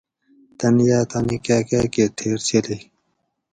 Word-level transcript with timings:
تن 0.57 0.75
یاۤ 0.87 1.05
تانی 1.11 1.37
کاۤکاۤ 1.45 1.85
کہ 1.93 2.03
تھیر 2.17 2.37
چلیئ 2.47 2.81